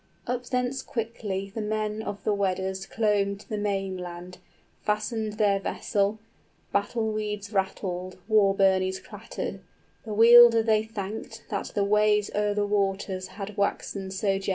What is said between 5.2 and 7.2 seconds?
their vessel (battle